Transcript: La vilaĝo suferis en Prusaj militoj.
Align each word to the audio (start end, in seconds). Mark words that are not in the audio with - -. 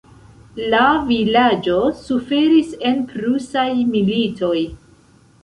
La 0.73 0.85
vilaĝo 1.09 1.75
suferis 1.99 2.73
en 2.93 2.99
Prusaj 3.13 3.67
militoj. 3.93 4.57